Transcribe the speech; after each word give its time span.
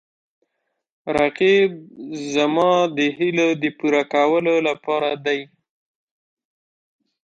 رقیب 1.15 1.71
زما 2.33 2.71
د 2.97 2.97
هیلو 3.17 3.49
د 3.61 3.63
پوره 3.79 4.03
کولو 4.13 4.55
لپاره 4.67 5.09
دی 5.25 5.39